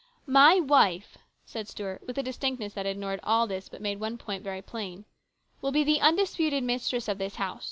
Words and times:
"My 0.41 0.59
wife," 0.59 1.19
said 1.45 1.67
Stuart 1.67 2.07
with 2.07 2.17
a 2.17 2.23
distinctness 2.23 2.73
that 2.73 2.87
ignored 2.87 3.19
all 3.21 3.45
this, 3.45 3.69
but 3.69 3.83
made 3.83 3.99
one 3.99 4.17
point 4.17 4.43
very 4.43 4.63
plain," 4.63 5.05
will 5.61 5.71
be 5.71 5.83
the 5.83 6.01
undisputed 6.01 6.63
mistress 6.63 7.07
of 7.07 7.19
this 7.19 7.35
house. 7.35 7.59